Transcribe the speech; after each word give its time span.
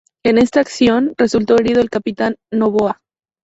En 0.25 0.39
esta 0.39 0.61
acción 0.61 1.13
resultó 1.15 1.53
herido 1.59 1.79
el 1.79 1.91
capitán 1.91 2.35
Novoa. 2.51 3.01